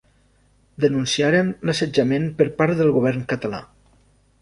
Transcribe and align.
Denunciaren 0.85 1.53
l'assetjament 1.71 2.27
per 2.41 2.51
part 2.63 2.83
del 2.83 2.93
govern 2.99 3.25
català. 3.37 3.65